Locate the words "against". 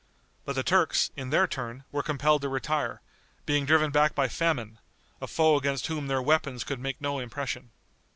5.57-5.85